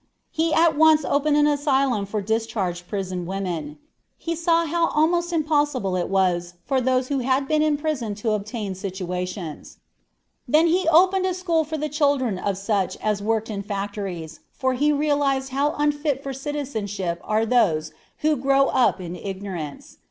[0.31, 3.77] He at once opened an asylum for discharged prison women.
[4.17, 8.31] He saw how almost impossible it was for those who had been in prison to
[8.31, 9.77] obtain situations.
[10.47, 14.73] Then he opened a school for the children of such as worked in factories, for
[14.73, 17.91] he realized how unfit for citizenship are those
[18.21, 19.99] who grow up in ignorance.